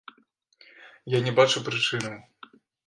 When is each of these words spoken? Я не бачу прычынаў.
Я 1.17 1.21
не 1.29 1.35
бачу 1.41 1.65
прычынаў. 1.69 2.15